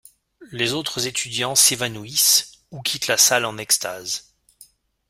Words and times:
Les 0.51 0.73
autres 0.73 1.05
étudiants 1.05 1.53
s'évanouissent 1.53 2.63
ou 2.71 2.81
quittent 2.81 3.05
la 3.05 3.17
salle 3.17 3.45
en 3.45 3.59
extase. 3.59 4.33